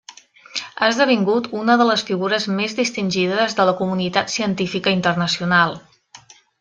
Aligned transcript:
Ha 0.83 0.87
esdevingut 0.93 1.49
una 1.63 1.75
de 1.81 1.85
les 1.89 2.03
figures 2.07 2.47
més 2.59 2.73
distingides 2.79 3.55
de 3.59 3.67
la 3.71 3.75
comunitat 3.83 4.35
científica 4.37 4.95
internacional. 4.99 5.77